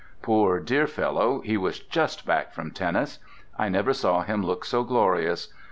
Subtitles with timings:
[0.23, 3.19] Poor, dear fellow, he was just back from tennis;
[3.55, 5.53] I never saw him look so glorious.